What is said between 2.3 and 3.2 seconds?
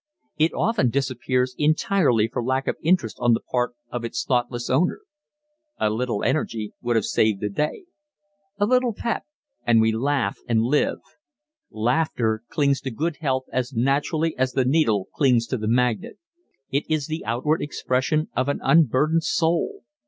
lack of interest